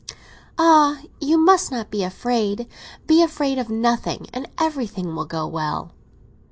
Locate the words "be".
1.91-2.01, 3.05-3.21